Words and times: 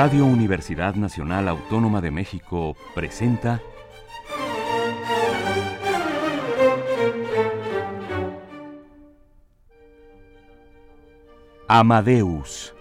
Radio 0.00 0.26
Universidad 0.26 0.94
Nacional 0.94 1.48
Autónoma 1.48 2.00
de 2.00 2.12
México 2.12 2.76
presenta 2.94 3.60
Amadeus. 11.66 12.76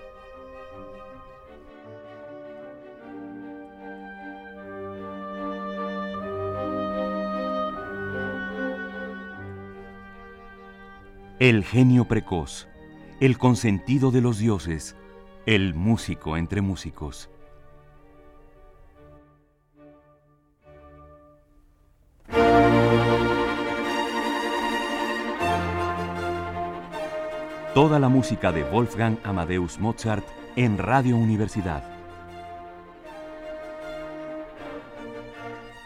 El 11.39 11.63
genio 11.63 12.05
precoz, 12.05 12.67
el 13.19 13.39
consentido 13.39 14.11
de 14.11 14.21
los 14.21 14.37
dioses, 14.37 14.95
el 15.47 15.73
músico 15.73 16.35
entre 16.35 16.59
músicos. 16.59 17.29
Toda 27.73 27.97
la 27.97 28.09
música 28.09 28.51
de 28.51 28.65
Wolfgang 28.65 29.19
Amadeus 29.23 29.79
Mozart 29.79 30.25
en 30.57 30.77
Radio 30.77 31.15
Universidad. 31.15 31.81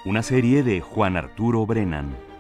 Una 0.06 0.24
serie 0.24 0.64
de 0.64 0.82
Juan 0.82 1.18
Arturo 1.18 1.68
Brennan. 1.68 2.31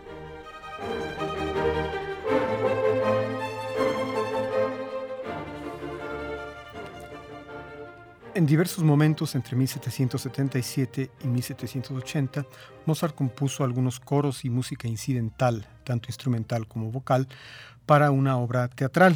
En 8.41 8.47
diversos 8.47 8.83
momentos 8.83 9.35
entre 9.35 9.55
1777 9.55 11.11
y 11.23 11.27
1780, 11.27 12.43
Mozart 12.87 13.13
compuso 13.13 13.63
algunos 13.63 13.99
coros 13.99 14.45
y 14.45 14.49
música 14.49 14.87
incidental, 14.87 15.67
tanto 15.83 16.09
instrumental 16.09 16.67
como 16.67 16.89
vocal, 16.91 17.27
para 17.85 18.09
una 18.09 18.37
obra 18.37 18.67
teatral. 18.67 19.15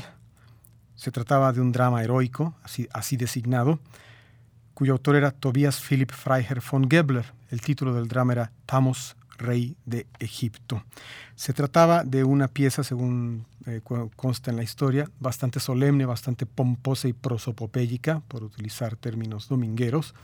Se 0.94 1.10
trataba 1.10 1.52
de 1.54 1.60
un 1.60 1.72
drama 1.72 2.04
heroico, 2.04 2.54
así, 2.62 3.18
designado, 3.18 3.80
cuyo 4.76 4.94
autor 4.94 5.16
era 5.16 5.32
Tobias 5.32 5.82
Philipp 5.82 6.12
Freiherr 6.12 6.62
von 6.62 6.88
Gebler. 6.88 7.26
El 7.50 7.62
título 7.62 7.96
del 7.96 8.08
drama 8.08 8.34
era 8.34 8.52
Tamos, 8.68 9.18
rey 9.38 9.76
de 9.86 10.08
Egipto. 10.20 10.84
Se 11.36 11.54
trataba 11.54 12.04
de 12.04 12.24
una 12.24 12.48
pieza, 12.48 12.84
según 12.84 13.46
eh, 13.66 13.82
consta 14.16 14.52
en 14.52 14.58
la 14.58 14.64
historia, 14.64 15.10
bastante 15.20 15.60
solemne, 15.60 16.06
bastante 16.06 16.46
pomposa 16.46 17.08
y 17.08 17.14
prosopopéyica, 17.14 18.22
por 18.28 18.44
utilizar 18.44 18.96
términos 18.96 19.48
domingueros, 19.48 20.16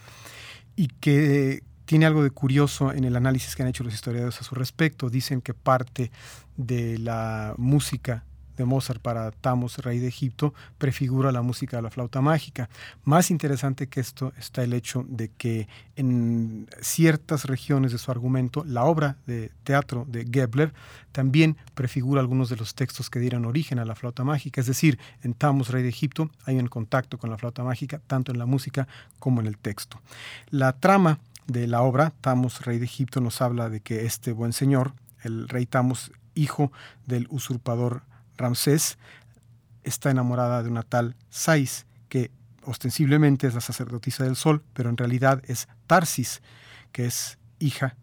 y 0.76 0.88
que 0.88 1.64
tiene 1.86 2.06
algo 2.06 2.24
de 2.24 2.32
curioso 2.32 2.94
en 2.94 3.04
el 3.04 3.16
análisis 3.16 3.56
que 3.56 3.64
han 3.64 3.70
hecho 3.70 3.84
los 3.84 3.94
historiadores 3.94 4.40
a 4.40 4.44
su 4.44 4.56
respecto. 4.56 5.10
Dicen 5.10 5.42
que 5.42 5.54
parte 5.54 6.12
de 6.56 6.98
la 6.98 7.54
música 7.58 8.24
de 8.62 8.66
Mozart 8.66 9.02
para 9.02 9.32
Tamos, 9.32 9.80
rey 9.80 10.00
de 10.00 10.08
Egipto, 10.08 10.54
prefigura 10.78 11.32
la 11.32 11.42
música 11.42 11.78
de 11.78 11.84
la 11.84 11.90
flauta 11.90 12.22
mágica. 12.22 12.70
Más 13.04 13.32
interesante 13.32 13.88
que 13.88 14.00
esto 14.00 14.34
está 14.38 14.64
el 14.64 14.74
hecho 14.74 15.06
de 15.08 15.30
que 15.30 15.68
en 15.96 16.68
ciertas 16.82 17.46
regiones 17.46 17.92
de 17.92 17.98
su 17.98 18.12
argumento, 18.12 18.64
la 18.66 18.84
obra 18.86 19.18
de 19.26 19.52
teatro 19.64 20.06
de 20.08 20.26
Gebler 20.32 20.74
también 21.12 21.58
prefigura 21.74 22.22
algunos 22.22 22.50
de 22.50 22.58
los 22.58 22.76
textos 22.76 23.10
que 23.10 23.20
dieron 23.20 23.46
origen 23.46 23.80
a 23.80 23.86
la 23.86 23.96
flauta 23.96 24.24
mágica. 24.24 24.62
Es 24.62 24.68
decir, 24.68 25.00
en 25.24 25.34
Tamos, 25.34 25.70
rey 25.70 25.84
de 25.84 25.90
Egipto, 25.90 26.30
hay 26.46 26.58
un 26.58 26.68
contacto 26.68 27.18
con 27.18 27.30
la 27.30 27.38
flauta 27.38 27.64
mágica, 27.64 28.00
tanto 28.08 28.32
en 28.32 28.40
la 28.40 28.46
música 28.46 28.88
como 29.20 29.42
en 29.42 29.48
el 29.48 29.58
texto. 29.58 30.00
La 30.50 30.74
trama 30.74 31.20
de 31.48 31.68
la 31.68 31.82
obra, 31.82 32.14
Tamos, 32.22 32.62
rey 32.62 32.80
de 32.80 32.86
Egipto, 32.86 33.22
nos 33.22 33.42
habla 33.42 33.70
de 33.70 33.82
que 33.82 34.06
este 34.06 34.32
buen 34.32 34.54
señor, 34.54 34.94
el 35.24 35.50
rey 35.50 35.66
Tamos, 35.66 36.12
hijo 36.34 36.72
del 37.06 37.28
usurpador 37.30 38.04
Ramsés 38.42 38.98
está 39.84 40.12
enamorada 40.12 40.64
de 40.64 40.70
una 40.70 40.84
tal 40.84 41.16
Sais, 41.30 41.86
que 42.10 42.32
ostensiblemente 42.64 43.48
es 43.48 43.54
la 43.54 43.62
sacerdotisa 43.62 44.24
del 44.24 44.36
sol, 44.36 44.64
pero 44.74 44.90
en 44.90 44.98
realidad 44.98 45.42
es 45.48 45.68
Tarsis, 45.88 46.42
que 46.92 47.06
es 47.06 47.38
hija 47.60 47.96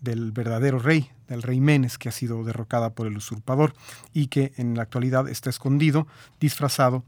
del 0.00 0.32
verdadero 0.32 0.78
rey, 0.78 1.10
del 1.28 1.42
rey 1.42 1.60
Menes, 1.60 1.96
que 1.96 2.08
ha 2.08 2.12
sido 2.12 2.44
derrocada 2.44 2.90
por 2.90 3.06
el 3.06 3.16
usurpador 3.16 3.74
y 4.12 4.26
que 4.26 4.52
en 4.56 4.74
la 4.74 4.82
actualidad 4.82 5.28
está 5.28 5.48
escondido, 5.48 6.06
disfrazado 6.40 7.04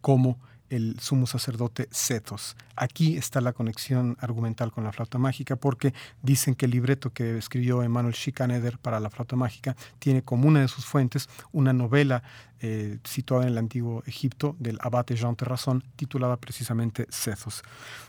como 0.00 0.38
el 0.70 0.98
sumo 1.00 1.26
sacerdote 1.26 1.88
Cetos. 1.92 2.56
Aquí 2.76 3.16
está 3.16 3.40
la 3.40 3.52
conexión 3.52 4.16
argumental 4.20 4.72
con 4.72 4.84
la 4.84 4.92
flauta 4.92 5.18
mágica 5.18 5.56
porque 5.56 5.94
dicen 6.22 6.54
que 6.54 6.66
el 6.66 6.72
libreto 6.72 7.12
que 7.12 7.38
escribió 7.38 7.82
Emmanuel 7.82 8.14
Schikaneder 8.14 8.78
para 8.78 9.00
la 9.00 9.10
flauta 9.10 9.36
mágica 9.36 9.76
tiene 9.98 10.22
como 10.22 10.48
una 10.48 10.60
de 10.60 10.68
sus 10.68 10.84
fuentes 10.84 11.28
una 11.52 11.72
novela 11.72 12.22
eh, 12.60 12.98
situada 13.04 13.44
en 13.44 13.50
el 13.50 13.58
antiguo 13.58 14.02
Egipto 14.06 14.56
del 14.58 14.78
abate 14.80 15.16
Jean 15.16 15.36
Terrasson 15.36 15.84
titulada 15.96 16.36
precisamente 16.36 17.06
Cetos. 17.10 17.62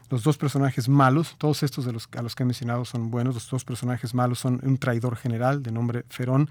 Los 0.09 0.23
dos 0.23 0.37
personajes 0.37 0.89
malos, 0.89 1.35
todos 1.37 1.61
estos 1.61 1.85
de 1.85 1.93
los, 1.93 2.09
a 2.17 2.23
los 2.23 2.33
que 2.33 2.41
he 2.41 2.45
mencionado 2.45 2.83
son 2.83 3.11
buenos, 3.11 3.35
los 3.35 3.49
dos 3.49 3.63
personajes 3.63 4.15
malos 4.15 4.39
son 4.39 4.59
un 4.63 4.79
traidor 4.79 5.15
general 5.15 5.61
de 5.61 5.71
nombre 5.71 6.03
Ferón 6.09 6.49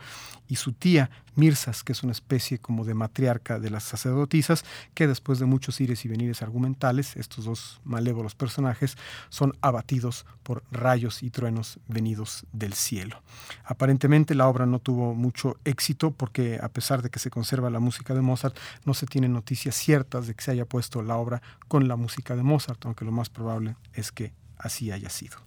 y 0.48 0.56
su 0.56 0.72
tía 0.72 1.10
Mirsas, 1.34 1.84
que 1.84 1.92
es 1.92 2.02
una 2.02 2.12
especie 2.12 2.58
como 2.58 2.84
de 2.84 2.94
matriarca 2.94 3.58
de 3.60 3.70
las 3.70 3.84
sacerdotisas, 3.84 4.64
que 4.94 5.06
después 5.06 5.38
de 5.38 5.46
muchos 5.46 5.80
ires 5.80 6.04
y 6.04 6.08
venires 6.08 6.42
argumentales, 6.42 7.16
estos 7.16 7.44
dos 7.44 7.80
malévolos 7.84 8.34
personajes 8.34 8.96
son 9.28 9.52
abatidos 9.60 10.26
por 10.42 10.64
rayos 10.70 11.22
y 11.22 11.30
truenos 11.30 11.78
venidos 11.86 12.44
del 12.52 12.74
cielo. 12.74 13.22
Aparentemente 13.64 14.34
la 14.34 14.48
obra 14.48 14.66
no 14.66 14.80
tuvo 14.80 15.14
mucho 15.14 15.56
éxito 15.64 16.10
porque 16.10 16.58
a 16.60 16.68
pesar 16.68 17.02
de 17.02 17.10
que 17.10 17.18
se 17.18 17.30
conserva 17.30 17.70
la 17.70 17.80
música 17.88 18.14
de 18.14 18.20
Mozart, 18.20 18.56
no 18.84 18.92
se 18.92 19.06
tienen 19.06 19.32
noticias 19.32 19.74
ciertas 19.74 20.26
de 20.26 20.34
que 20.34 20.42
se 20.44 20.50
haya 20.50 20.66
puesto 20.66 21.02
la 21.02 21.16
obra 21.16 21.40
con 21.68 21.88
la 21.88 21.96
música 21.96 22.36
de 22.36 22.42
Mozart, 22.42 22.84
aunque 22.84 23.04
lo 23.04 23.12
más 23.12 23.30
probable 23.30 23.76
es 23.94 24.12
que 24.12 24.32
así 24.58 24.92
haya 24.92 25.08
sido. 25.08 25.38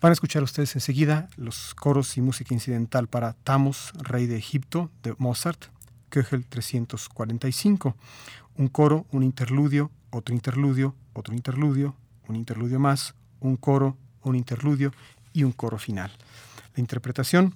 Van 0.00 0.10
a 0.10 0.12
escuchar 0.12 0.42
ustedes 0.42 0.74
enseguida 0.74 1.28
los 1.36 1.74
coros 1.74 2.16
y 2.16 2.20
música 2.20 2.54
incidental 2.54 3.08
para 3.08 3.32
Tamos, 3.32 3.92
rey 3.94 4.26
de 4.26 4.36
Egipto, 4.36 4.90
de 5.02 5.14
Mozart, 5.18 5.64
Köchel 6.10 6.44
345. 6.46 7.96
Un 8.56 8.68
coro, 8.68 9.06
un 9.10 9.22
interludio, 9.22 9.90
otro 10.10 10.32
interludio, 10.32 10.94
otro 11.12 11.34
interludio, 11.34 11.96
un 12.28 12.36
interludio 12.36 12.78
más, 12.78 13.14
un 13.40 13.56
coro, 13.56 13.96
un 14.22 14.36
interludio 14.36 14.92
y 15.32 15.42
un 15.42 15.52
coro 15.52 15.78
final. 15.78 16.12
La 16.76 16.80
interpretación 16.80 17.54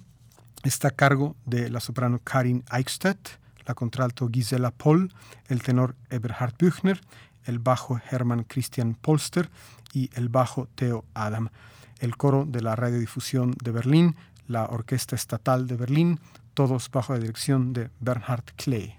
está 0.63 0.89
a 0.89 0.91
cargo 0.91 1.35
de 1.45 1.69
la 1.69 1.79
soprano 1.79 2.19
Karin 2.23 2.63
Eichstätt, 2.71 3.39
la 3.65 3.75
contralto 3.75 4.29
Gisela 4.31 4.71
Poll, 4.71 5.13
el 5.47 5.61
tenor 5.61 5.95
Eberhard 6.09 6.55
Büchner, 6.57 6.99
el 7.45 7.59
bajo 7.59 7.99
Hermann 8.11 8.43
Christian 8.43 8.95
Polster 8.95 9.49
y 9.93 10.09
el 10.13 10.29
bajo 10.29 10.67
Theo 10.75 11.05
Adam 11.13 11.49
el 11.99 12.17
coro 12.17 12.45
de 12.45 12.61
la 12.61 12.75
radiodifusión 12.75 13.55
de 13.61 13.71
Berlín, 13.71 14.15
la 14.47 14.65
Orquesta 14.65 15.15
Estatal 15.15 15.67
de 15.67 15.75
Berlín, 15.75 16.19
todos 16.53 16.89
bajo 16.89 17.13
la 17.13 17.19
dirección 17.19 17.73
de 17.73 17.89
Bernhard 17.99 18.43
Klee. 18.55 18.98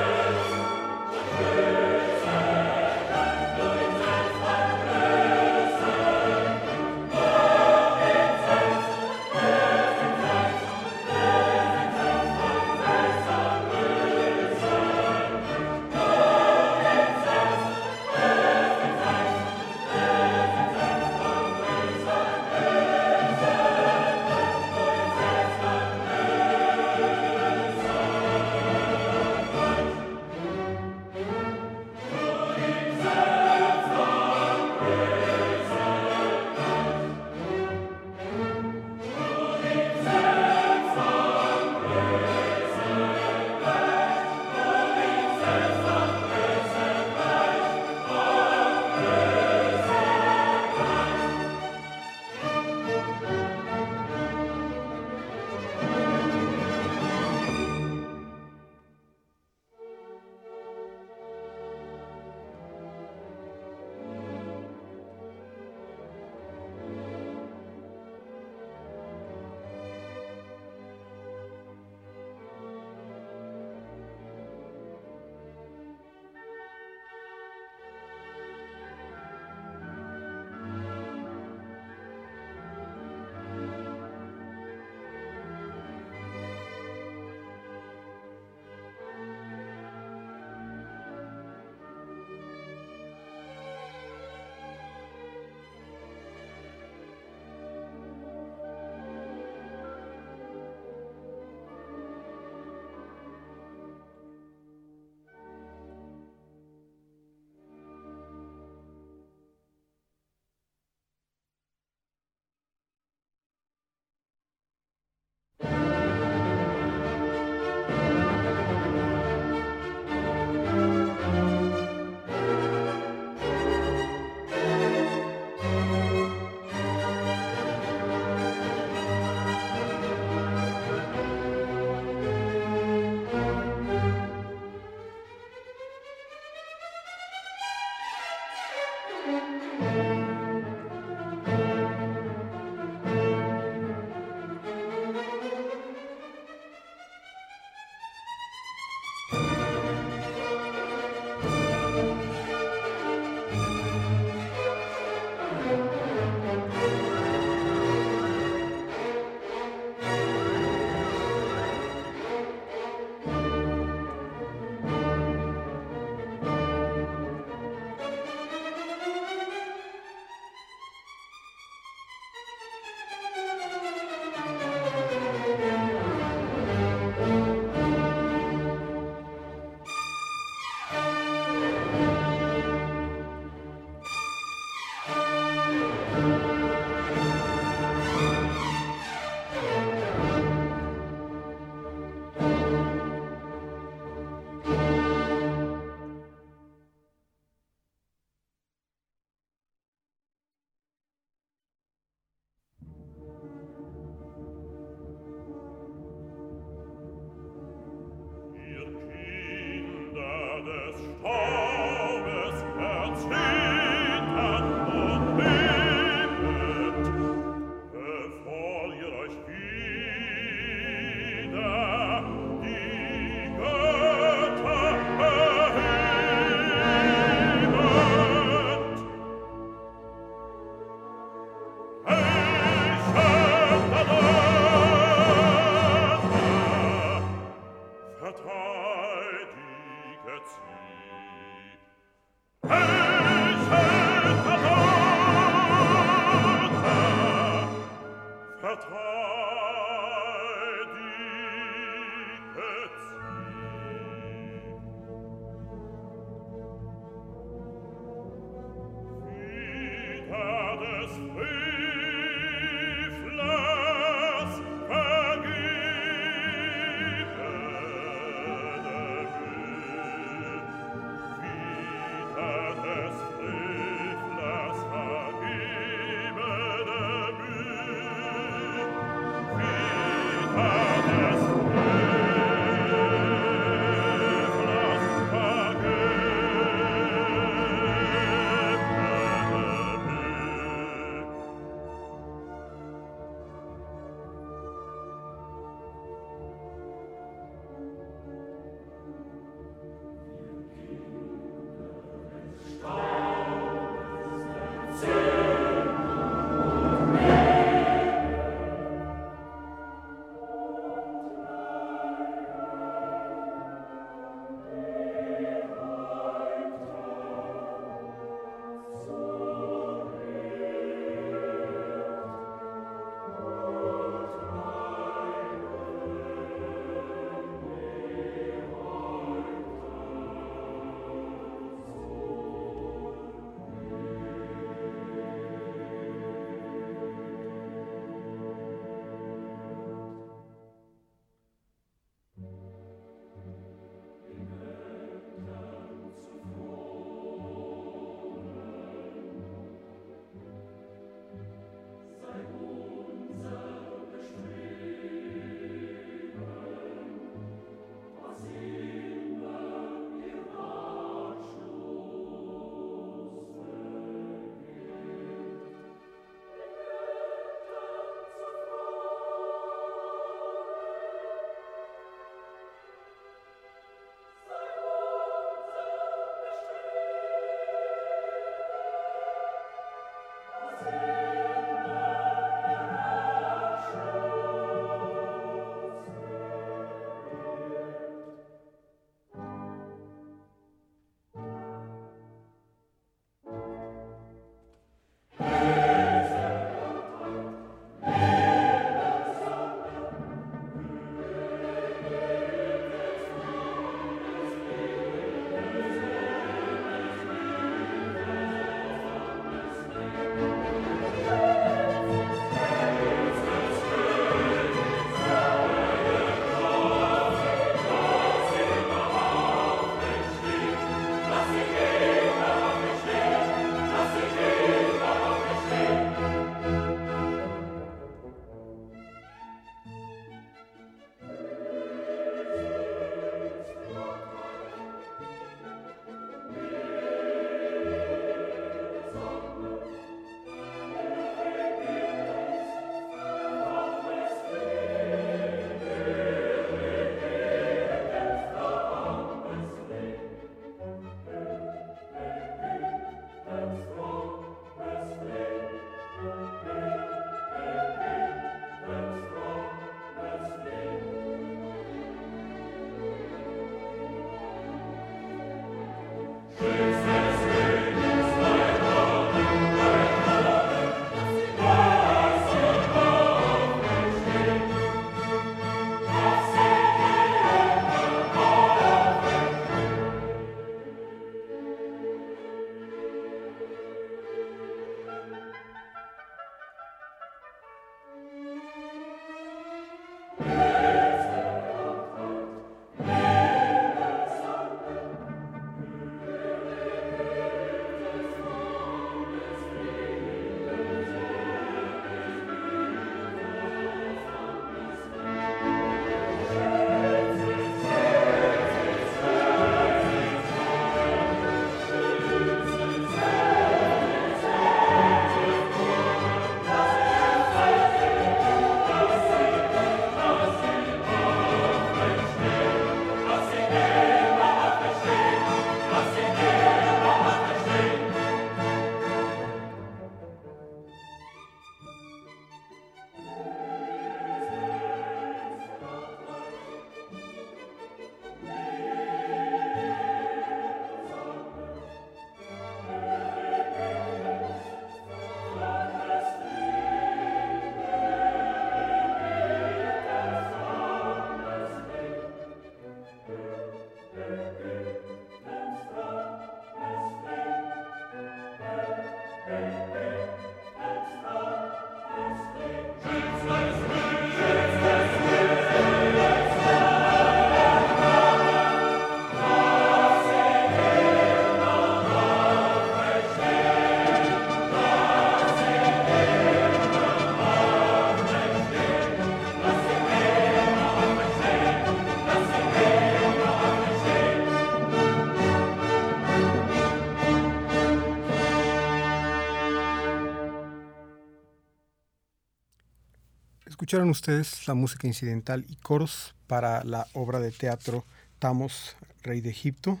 Escucharon 593.86 594.10
ustedes 594.10 594.66
la 594.66 594.74
música 594.74 595.06
incidental 595.06 595.64
y 595.68 595.76
coros 595.76 596.34
para 596.48 596.82
la 596.82 597.06
obra 597.12 597.38
de 597.38 597.52
teatro 597.52 598.04
Tamos, 598.40 598.96
Rey 599.22 599.40
de 599.40 599.50
Egipto, 599.50 600.00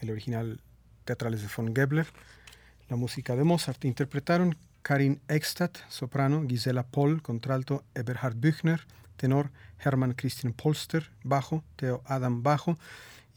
el 0.00 0.10
original 0.10 0.60
teatrales 1.06 1.40
de 1.40 1.48
von 1.56 1.74
Gebler. 1.74 2.08
La 2.90 2.96
música 2.96 3.34
de 3.34 3.42
Mozart 3.42 3.82
interpretaron 3.86 4.58
Karin 4.82 5.22
Ekstad, 5.28 5.70
soprano, 5.88 6.44
Gisela 6.46 6.82
Poll, 6.82 7.22
contralto, 7.22 7.84
Eberhard 7.94 8.36
Büchner, 8.36 8.82
tenor, 9.16 9.50
Hermann 9.82 10.12
Christian 10.12 10.52
Polster, 10.52 11.10
bajo, 11.24 11.64
Theo 11.76 12.02
Adam, 12.04 12.42
bajo, 12.42 12.76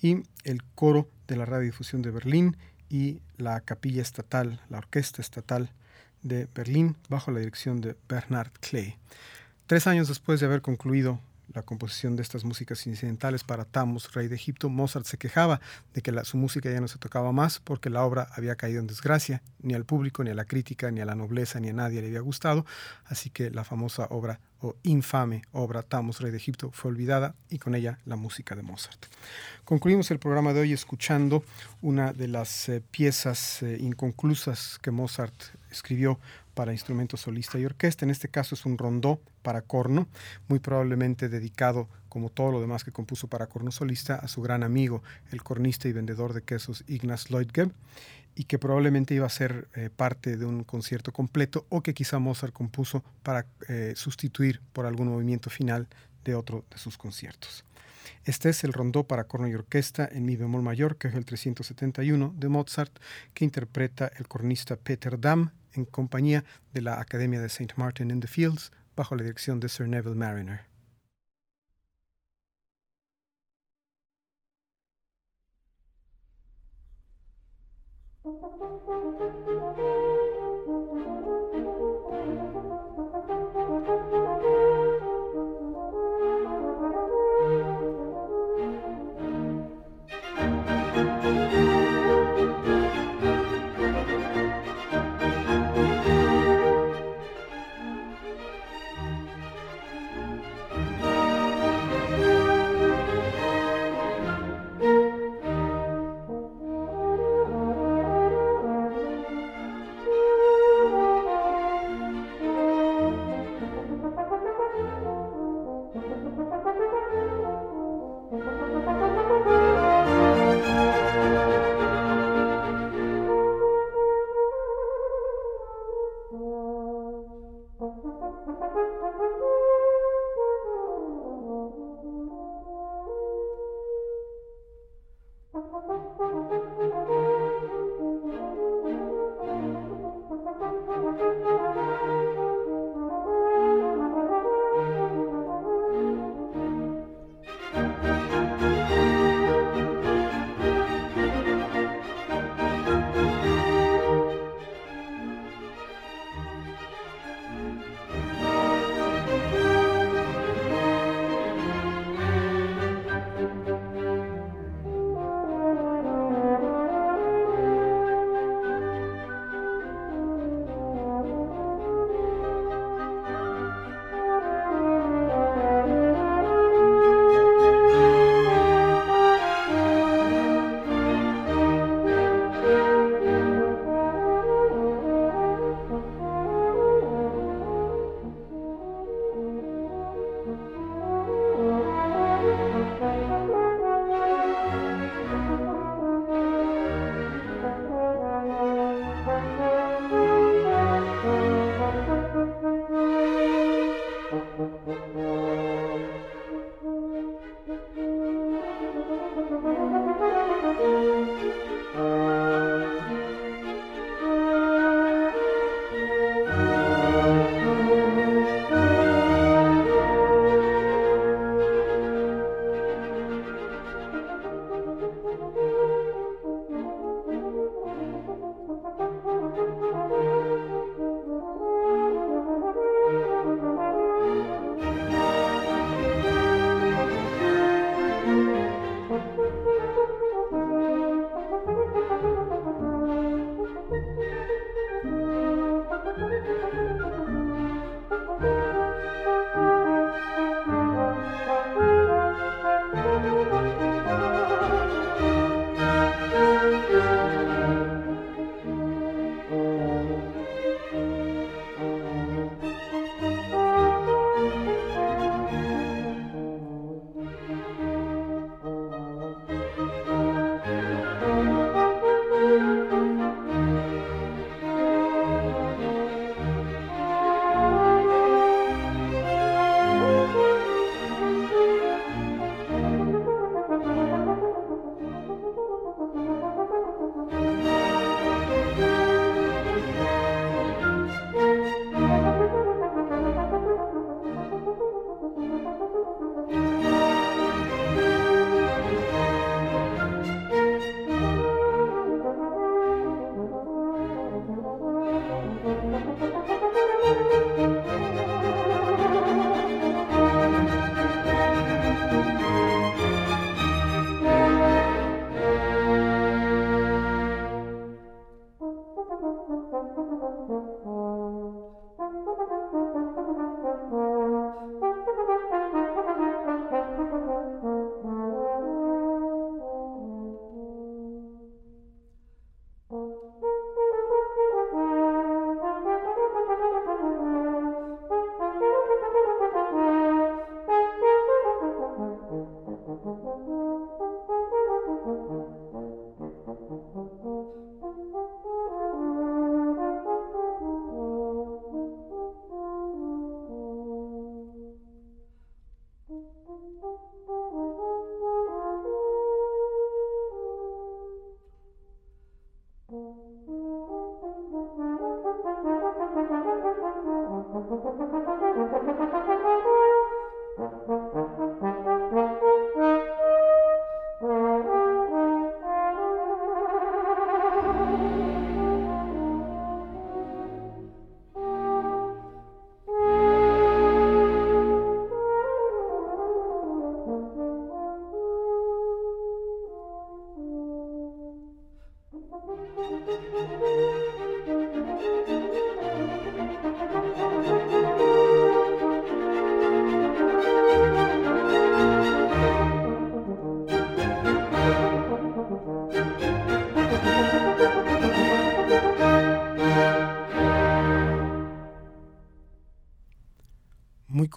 y 0.02 0.24
el 0.44 0.62
coro 0.76 1.10
de 1.26 1.38
la 1.38 1.46
Radiodifusión 1.46 2.02
de 2.02 2.12
Berlín 2.12 2.58
y 2.90 3.22
la 3.38 3.62
capilla 3.62 4.02
estatal, 4.02 4.60
la 4.68 4.80
orquesta 4.80 5.22
estatal 5.22 5.72
de 6.22 6.50
Berlín, 6.54 6.98
bajo 7.08 7.32
la 7.32 7.40
dirección 7.40 7.80
de 7.80 7.96
Bernard 8.10 8.52
Klee. 8.60 8.98
Tres 9.70 9.86
años 9.86 10.08
después 10.08 10.40
de 10.40 10.48
haber 10.48 10.64
concluido 10.64 11.20
la 11.54 11.62
composición 11.62 12.16
de 12.16 12.24
estas 12.24 12.44
músicas 12.44 12.88
incidentales 12.88 13.44
para 13.44 13.66
Tamus, 13.66 14.12
rey 14.14 14.28
de 14.28 14.34
Egipto, 14.34 14.68
Mozart 14.68 15.06
se 15.06 15.20
quejaba 15.20 15.62
de 15.94 16.02
que 16.02 16.12
su 16.24 16.38
música 16.38 16.72
ya 16.72 16.82
no 16.82 16.88
se 16.88 16.98
tocaba 16.98 17.32
más 17.32 17.60
porque 17.60 17.92
la 17.92 18.04
obra 18.04 18.30
había 18.36 18.56
caído 18.56 18.80
en 18.80 18.88
desgracia. 18.88 19.44
Ni 19.62 19.76
al 19.76 19.86
público, 19.86 20.24
ni 20.24 20.32
a 20.32 20.34
la 20.34 20.46
crítica, 20.46 20.90
ni 20.90 21.02
a 21.02 21.06
la 21.06 21.14
nobleza, 21.14 21.60
ni 21.60 21.70
a 21.70 21.74
nadie 21.74 22.02
le 22.02 22.08
había 22.08 22.22
gustado. 22.22 22.66
Así 23.06 23.30
que 23.30 23.52
la 23.52 23.64
famosa 23.64 24.08
obra 24.10 24.40
o 24.60 24.76
infame 24.82 25.44
obra 25.52 25.84
Tamus, 25.84 26.20
rey 26.20 26.32
de 26.32 26.38
Egipto, 26.38 26.72
fue 26.74 26.90
olvidada 26.90 27.36
y 27.52 27.60
con 27.60 27.76
ella 27.76 28.00
la 28.06 28.16
música 28.16 28.56
de 28.56 28.64
Mozart. 28.64 29.06
Concluimos 29.66 30.10
el 30.10 30.18
programa 30.18 30.52
de 30.52 30.62
hoy 30.62 30.74
escuchando 30.74 31.44
una 31.84 32.12
de 32.12 32.28
las 32.28 32.70
eh, 32.70 32.82
piezas 32.90 33.62
eh, 33.62 33.78
inconclusas 33.80 34.80
que 34.82 34.90
Mozart 34.90 35.36
escribió 35.70 36.20
para 36.60 36.74
instrumento 36.74 37.16
solista 37.16 37.58
y 37.58 37.64
orquesta. 37.64 38.04
En 38.04 38.12
este 38.12 38.28
caso 38.28 38.54
es 38.54 38.66
un 38.66 38.78
rondó 38.78 39.22
para 39.44 39.62
corno, 39.62 40.10
muy 40.50 40.60
probablemente 40.60 41.30
dedicado, 41.30 41.88
como 42.10 42.30
todo 42.30 42.52
lo 42.52 42.60
demás 42.60 42.84
que 42.84 42.92
compuso 42.92 43.30
para 43.30 43.48
corno 43.48 43.72
solista, 43.72 44.16
a 44.16 44.28
su 44.28 44.42
gran 44.42 44.64
amigo, 44.64 45.02
el 45.32 45.42
cornista 45.42 45.88
y 45.88 45.94
vendedor 45.94 46.34
de 46.34 46.42
quesos 46.42 46.84
Ignaz 46.86 47.32
Leutgeb, 47.32 47.72
y 48.36 48.44
que 48.44 48.60
probablemente 48.60 49.14
iba 49.14 49.26
a 49.26 49.30
ser 49.30 49.70
eh, 49.74 49.90
parte 49.90 50.36
de 50.36 50.46
un 50.46 50.66
concierto 50.66 51.14
completo 51.14 51.66
o 51.70 51.82
que 51.82 51.94
quizá 51.94 52.20
Mozart 52.20 52.52
compuso 52.52 53.06
para 53.24 53.46
eh, 53.70 53.94
sustituir 53.96 54.60
por 54.74 54.86
algún 54.86 55.08
movimiento 55.08 55.50
final 55.50 55.88
de 56.26 56.36
otro 56.36 56.66
de 56.70 56.78
sus 56.78 56.98
conciertos. 56.98 57.64
Este 58.24 58.50
es 58.50 58.64
el 58.64 58.74
rondó 58.74 59.06
para 59.06 59.26
corno 59.26 59.48
y 59.48 59.54
orquesta 59.54 60.08
en 60.12 60.26
mi 60.26 60.36
bemol 60.36 60.62
mayor, 60.62 60.98
que 60.98 61.08
es 61.08 61.16
el 61.16 61.26
371 61.26 62.34
de 62.38 62.50
Mozart, 62.50 63.00
que 63.34 63.46
interpreta 63.46 64.12
el 64.18 64.28
cornista 64.28 64.76
Peter 64.76 65.20
Damm 65.20 65.52
en 65.74 65.86
compañía 65.86 66.44
de 66.74 66.82
la 66.82 67.00
Academia 67.00 67.40
de 67.40 67.48
St. 67.48 67.74
Martin 67.78 68.12
in 68.12 68.20
the 68.20 68.28
Fields, 68.28 68.72
bajo 68.96 69.16
la 69.16 69.24
dirección 69.24 69.60
de 69.60 69.70
Sir 69.70 69.88
Neville 69.88 70.16
Mariner. 70.16 70.70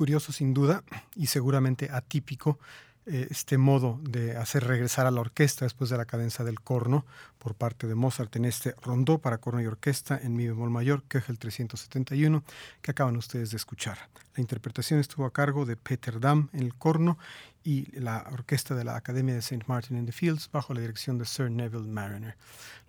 Curioso 0.02 0.32
sin 0.32 0.52
duda 0.52 0.82
y 1.14 1.28
seguramente 1.28 1.88
atípico 1.92 2.58
eh, 3.06 3.28
este 3.30 3.56
modo 3.56 4.00
de 4.02 4.36
hacer 4.36 4.64
regresar 4.64 5.06
a 5.06 5.12
la 5.12 5.20
orquesta 5.20 5.64
después 5.64 5.90
de 5.90 5.96
la 5.96 6.06
cadencia 6.06 6.44
del 6.44 6.60
corno 6.60 7.06
por 7.42 7.56
parte 7.56 7.88
de 7.88 7.96
Mozart 7.96 8.36
en 8.36 8.44
este 8.44 8.76
rondó 8.80 9.18
para 9.18 9.38
corno 9.38 9.60
y 9.60 9.66
orquesta 9.66 10.16
en 10.16 10.36
mi 10.36 10.46
bemol 10.46 10.70
mayor, 10.70 11.02
el 11.10 11.38
371, 11.38 12.44
que 12.80 12.90
acaban 12.92 13.16
ustedes 13.16 13.50
de 13.50 13.56
escuchar. 13.56 13.98
La 14.36 14.40
interpretación 14.40 15.00
estuvo 15.00 15.26
a 15.26 15.32
cargo 15.32 15.66
de 15.66 15.76
Peter 15.76 16.20
Dam 16.20 16.50
en 16.52 16.60
el 16.60 16.74
corno 16.76 17.18
y 17.64 17.90
la 17.98 18.28
orquesta 18.32 18.76
de 18.76 18.84
la 18.84 18.94
Academia 18.94 19.34
de 19.34 19.40
St. 19.40 19.64
Martin 19.66 19.96
in 19.96 20.06
the 20.06 20.12
Fields 20.12 20.48
bajo 20.52 20.72
la 20.72 20.80
dirección 20.80 21.18
de 21.18 21.24
Sir 21.24 21.50
Neville 21.50 21.88
Mariner. 21.88 22.36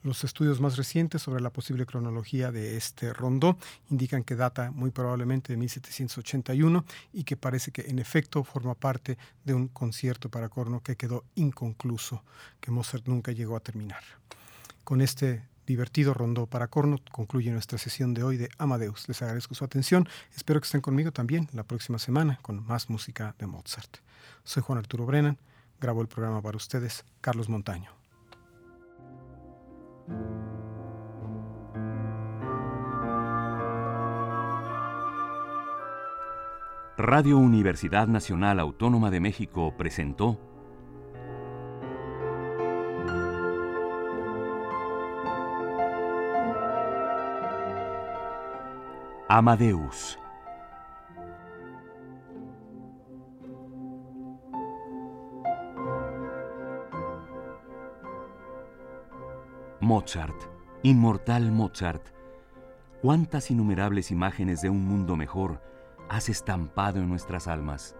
Los 0.03 0.23
estudios 0.23 0.61
más 0.61 0.77
recientes 0.77 1.23
sobre 1.23 1.41
la 1.41 1.49
posible 1.49 1.87
cronología 1.87 2.51
de 2.51 2.77
este 2.77 3.11
rondó 3.11 3.57
indican 3.89 4.23
que 4.23 4.35
data 4.35 4.69
muy 4.69 4.91
probablemente 4.91 5.53
de 5.53 5.57
1781 5.57 6.85
y 7.11 7.23
que 7.23 7.37
parece 7.37 7.71
que 7.71 7.89
en 7.89 7.97
efecto 7.97 8.43
forma 8.43 8.75
parte 8.75 9.17
de 9.43 9.55
un 9.55 9.67
concierto 9.67 10.29
para 10.29 10.49
corno 10.49 10.83
que 10.83 10.95
quedó 10.95 11.23
inconcluso, 11.33 12.23
que 12.59 12.69
Mozart 12.69 13.07
nunca 13.07 13.31
llegó 13.31 13.55
a 13.55 13.61
terminar. 13.61 14.03
Con 14.83 14.99
este 14.99 15.47
divertido 15.65 16.13
rondó 16.13 16.45
para 16.45 16.67
corno 16.67 16.97
concluye 17.11 17.51
nuestra 17.51 17.77
sesión 17.77 18.13
de 18.13 18.23
hoy 18.23 18.35
de 18.35 18.49
Amadeus. 18.57 19.07
Les 19.07 19.21
agradezco 19.21 19.55
su 19.55 19.63
atención. 19.63 20.09
Espero 20.35 20.59
que 20.59 20.65
estén 20.65 20.81
conmigo 20.81 21.11
también 21.11 21.47
la 21.53 21.63
próxima 21.63 21.99
semana 21.99 22.39
con 22.41 22.65
más 22.65 22.89
música 22.89 23.33
de 23.39 23.47
Mozart. 23.47 23.97
Soy 24.43 24.61
Juan 24.61 24.79
Arturo 24.79 25.05
Brennan. 25.05 25.37
Grabo 25.79 26.01
el 26.01 26.07
programa 26.07 26.41
para 26.41 26.57
ustedes, 26.57 27.05
Carlos 27.21 27.47
Montaño. 27.47 27.91
Radio 36.97 37.37
Universidad 37.37 38.07
Nacional 38.07 38.59
Autónoma 38.59 39.11
de 39.11 39.19
México 39.19 39.73
presentó 39.77 40.52
Amadeus. 49.35 50.19
Mozart, 59.81 60.35
inmortal 60.83 61.51
Mozart, 61.51 62.09
cuántas 63.01 63.49
innumerables 63.49 64.11
imágenes 64.11 64.61
de 64.61 64.69
un 64.69 64.85
mundo 64.85 65.15
mejor 65.15 65.63
has 66.09 66.29
estampado 66.29 66.99
en 66.99 67.09
nuestras 67.09 67.47
almas. 67.47 67.95